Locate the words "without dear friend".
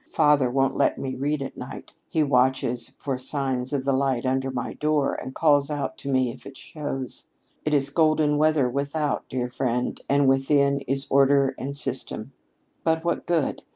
8.67-10.01